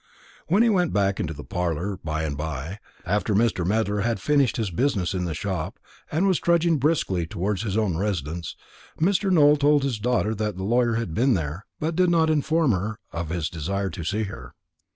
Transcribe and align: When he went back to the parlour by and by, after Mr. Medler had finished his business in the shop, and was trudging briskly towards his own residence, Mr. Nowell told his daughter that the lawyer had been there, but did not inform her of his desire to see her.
When 0.47 0.63
he 0.63 0.69
went 0.69 0.93
back 0.93 1.17
to 1.17 1.31
the 1.31 1.43
parlour 1.43 1.99
by 2.03 2.23
and 2.23 2.35
by, 2.35 2.79
after 3.05 3.35
Mr. 3.35 3.63
Medler 3.63 3.99
had 4.01 4.19
finished 4.19 4.57
his 4.57 4.71
business 4.71 5.13
in 5.13 5.25
the 5.25 5.35
shop, 5.35 5.77
and 6.11 6.25
was 6.25 6.39
trudging 6.39 6.79
briskly 6.79 7.27
towards 7.27 7.61
his 7.61 7.77
own 7.77 7.97
residence, 7.97 8.55
Mr. 8.99 9.29
Nowell 9.29 9.57
told 9.57 9.83
his 9.83 9.99
daughter 9.99 10.33
that 10.33 10.57
the 10.57 10.63
lawyer 10.63 10.95
had 10.95 11.13
been 11.13 11.35
there, 11.35 11.67
but 11.79 11.95
did 11.95 12.09
not 12.09 12.31
inform 12.31 12.71
her 12.71 12.97
of 13.11 13.29
his 13.29 13.47
desire 13.47 13.91
to 13.91 14.03
see 14.03 14.23
her. 14.23 14.55